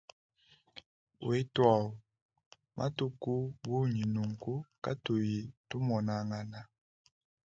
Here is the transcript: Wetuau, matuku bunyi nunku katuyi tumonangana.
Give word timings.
Wetuau, 1.27 1.83
matuku 2.77 3.33
bunyi 3.63 4.03
nunku 4.13 4.53
katuyi 4.83 5.39
tumonangana. 5.69 6.59